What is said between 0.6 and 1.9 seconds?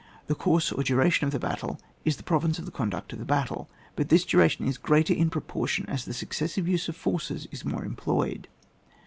or duration of the bat tle,